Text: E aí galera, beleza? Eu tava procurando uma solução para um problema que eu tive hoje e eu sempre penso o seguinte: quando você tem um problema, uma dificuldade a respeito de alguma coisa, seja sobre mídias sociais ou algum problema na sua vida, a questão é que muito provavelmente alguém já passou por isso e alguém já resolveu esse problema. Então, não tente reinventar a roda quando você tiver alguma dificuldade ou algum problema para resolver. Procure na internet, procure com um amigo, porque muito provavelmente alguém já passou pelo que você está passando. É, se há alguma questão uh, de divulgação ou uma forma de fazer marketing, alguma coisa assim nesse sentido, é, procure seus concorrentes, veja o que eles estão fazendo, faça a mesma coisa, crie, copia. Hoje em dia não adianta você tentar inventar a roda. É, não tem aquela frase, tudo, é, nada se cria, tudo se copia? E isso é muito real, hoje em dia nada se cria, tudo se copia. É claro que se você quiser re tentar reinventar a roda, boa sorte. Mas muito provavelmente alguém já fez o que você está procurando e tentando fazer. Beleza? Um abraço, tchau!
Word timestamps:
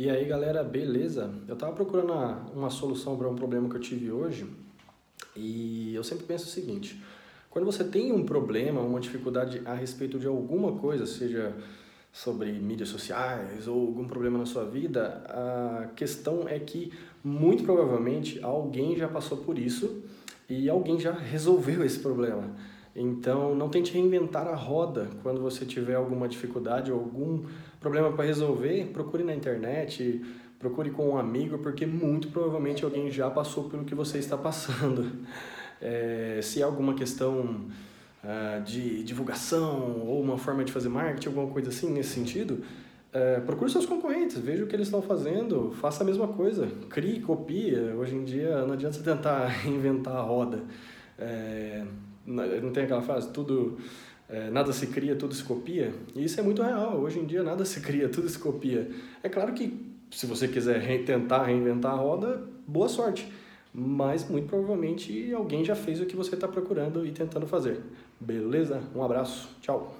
E 0.00 0.08
aí 0.08 0.24
galera, 0.26 0.62
beleza? 0.62 1.28
Eu 1.48 1.56
tava 1.56 1.72
procurando 1.72 2.12
uma 2.54 2.70
solução 2.70 3.18
para 3.18 3.28
um 3.28 3.34
problema 3.34 3.68
que 3.68 3.74
eu 3.74 3.80
tive 3.80 4.12
hoje 4.12 4.46
e 5.34 5.92
eu 5.92 6.04
sempre 6.04 6.24
penso 6.24 6.44
o 6.44 6.48
seguinte: 6.48 7.02
quando 7.50 7.64
você 7.64 7.82
tem 7.82 8.12
um 8.12 8.24
problema, 8.24 8.80
uma 8.80 9.00
dificuldade 9.00 9.60
a 9.64 9.74
respeito 9.74 10.16
de 10.16 10.28
alguma 10.28 10.76
coisa, 10.76 11.04
seja 11.04 11.52
sobre 12.12 12.52
mídias 12.52 12.90
sociais 12.90 13.66
ou 13.66 13.88
algum 13.88 14.06
problema 14.06 14.38
na 14.38 14.46
sua 14.46 14.64
vida, 14.64 15.20
a 15.26 15.88
questão 15.96 16.48
é 16.48 16.60
que 16.60 16.92
muito 17.24 17.64
provavelmente 17.64 18.38
alguém 18.40 18.96
já 18.96 19.08
passou 19.08 19.38
por 19.38 19.58
isso 19.58 20.04
e 20.48 20.68
alguém 20.68 21.00
já 21.00 21.10
resolveu 21.10 21.84
esse 21.84 21.98
problema. 21.98 22.54
Então, 23.00 23.54
não 23.54 23.68
tente 23.68 23.92
reinventar 23.92 24.48
a 24.48 24.56
roda 24.56 25.08
quando 25.22 25.40
você 25.40 25.64
tiver 25.64 25.94
alguma 25.94 26.26
dificuldade 26.26 26.90
ou 26.90 26.98
algum 26.98 27.44
problema 27.80 28.12
para 28.12 28.24
resolver. 28.24 28.90
Procure 28.92 29.22
na 29.22 29.32
internet, 29.32 30.20
procure 30.58 30.90
com 30.90 31.10
um 31.10 31.16
amigo, 31.16 31.58
porque 31.58 31.86
muito 31.86 32.28
provavelmente 32.28 32.84
alguém 32.84 33.08
já 33.08 33.30
passou 33.30 33.70
pelo 33.70 33.84
que 33.84 33.94
você 33.94 34.18
está 34.18 34.36
passando. 34.36 35.10
É, 35.80 36.40
se 36.42 36.60
há 36.60 36.66
alguma 36.66 36.92
questão 36.92 37.68
uh, 38.24 38.60
de 38.64 39.04
divulgação 39.04 40.02
ou 40.04 40.20
uma 40.20 40.36
forma 40.36 40.64
de 40.64 40.72
fazer 40.72 40.88
marketing, 40.88 41.28
alguma 41.28 41.46
coisa 41.46 41.68
assim 41.68 41.88
nesse 41.88 42.08
sentido, 42.08 42.64
é, 43.12 43.38
procure 43.38 43.70
seus 43.70 43.86
concorrentes, 43.86 44.38
veja 44.38 44.64
o 44.64 44.66
que 44.66 44.74
eles 44.74 44.88
estão 44.88 45.00
fazendo, 45.00 45.70
faça 45.80 46.02
a 46.02 46.06
mesma 46.06 46.26
coisa, 46.26 46.66
crie, 46.90 47.20
copia. 47.20 47.94
Hoje 47.96 48.16
em 48.16 48.24
dia 48.24 48.66
não 48.66 48.72
adianta 48.72 48.96
você 48.96 49.04
tentar 49.04 49.52
inventar 49.68 50.16
a 50.16 50.20
roda. 50.20 50.64
É, 51.18 51.84
não 52.26 52.70
tem 52.72 52.84
aquela 52.84 53.02
frase, 53.02 53.30
tudo, 53.30 53.78
é, 54.28 54.50
nada 54.50 54.72
se 54.72 54.86
cria, 54.86 55.16
tudo 55.16 55.34
se 55.34 55.42
copia? 55.42 55.92
E 56.14 56.24
isso 56.24 56.38
é 56.38 56.42
muito 56.42 56.62
real, 56.62 56.98
hoje 56.98 57.18
em 57.18 57.26
dia 57.26 57.42
nada 57.42 57.64
se 57.64 57.80
cria, 57.80 58.08
tudo 58.08 58.28
se 58.28 58.38
copia. 58.38 58.90
É 59.22 59.28
claro 59.28 59.52
que 59.52 59.88
se 60.10 60.26
você 60.26 60.48
quiser 60.48 60.80
re 60.80 60.98
tentar 61.00 61.44
reinventar 61.44 61.92
a 61.92 61.96
roda, 61.96 62.42
boa 62.66 62.88
sorte. 62.88 63.30
Mas 63.72 64.28
muito 64.28 64.48
provavelmente 64.48 65.32
alguém 65.32 65.64
já 65.64 65.74
fez 65.74 66.00
o 66.00 66.06
que 66.06 66.16
você 66.16 66.34
está 66.34 66.48
procurando 66.48 67.06
e 67.06 67.12
tentando 67.12 67.46
fazer. 67.46 67.80
Beleza? 68.18 68.82
Um 68.94 69.02
abraço, 69.02 69.48
tchau! 69.60 69.94